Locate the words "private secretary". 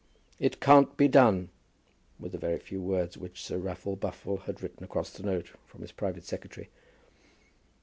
5.91-6.69